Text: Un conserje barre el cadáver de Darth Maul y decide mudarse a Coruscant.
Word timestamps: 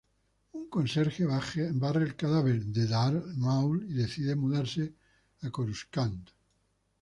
Un 0.59 0.61
conserje 0.75 1.27
barre 1.27 2.01
el 2.05 2.15
cadáver 2.21 2.63
de 2.77 2.87
Darth 2.87 3.35
Maul 3.37 3.85
y 3.87 3.93
decide 3.93 4.35
mudarse 4.35 4.95
a 5.43 5.51
Coruscant. 5.51 6.31